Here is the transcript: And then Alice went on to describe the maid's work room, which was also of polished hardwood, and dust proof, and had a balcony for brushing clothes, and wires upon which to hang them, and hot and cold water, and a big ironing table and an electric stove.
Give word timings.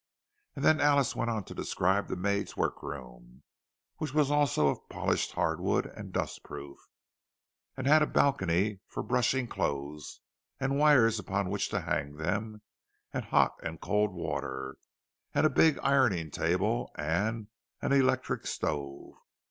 And 0.55 0.65
then 0.65 0.81
Alice 0.81 1.15
went 1.15 1.29
on 1.29 1.43
to 1.43 1.53
describe 1.53 2.07
the 2.07 2.15
maid's 2.15 2.57
work 2.57 2.81
room, 2.81 3.43
which 3.97 4.15
was 4.15 4.31
also 4.31 4.69
of 4.69 4.89
polished 4.89 5.33
hardwood, 5.33 5.85
and 5.85 6.11
dust 6.11 6.41
proof, 6.43 6.79
and 7.77 7.85
had 7.85 8.01
a 8.01 8.07
balcony 8.07 8.79
for 8.87 9.03
brushing 9.03 9.47
clothes, 9.47 10.19
and 10.59 10.79
wires 10.79 11.19
upon 11.19 11.51
which 11.51 11.69
to 11.69 11.81
hang 11.81 12.15
them, 12.15 12.63
and 13.13 13.25
hot 13.25 13.57
and 13.61 13.79
cold 13.79 14.11
water, 14.11 14.77
and 15.35 15.45
a 15.45 15.51
big 15.51 15.77
ironing 15.83 16.31
table 16.31 16.91
and 16.97 17.49
an 17.79 17.91
electric 17.91 18.47
stove. 18.47 19.13